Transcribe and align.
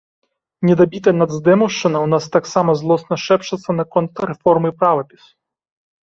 Недабітая 0.67 1.11
нацдэмаўшчына 1.17 1.97
ў 1.99 2.07
нас 2.13 2.23
таксама 2.35 2.75
злосна 2.81 3.15
шэпчацца 3.25 3.75
наконт 3.81 4.23
рэформы 4.29 4.69
правапісу. 4.79 5.29